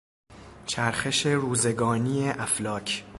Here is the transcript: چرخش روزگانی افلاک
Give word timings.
چرخش 0.65 1.25
روزگانی 1.27 2.29
افلاک 2.29 3.03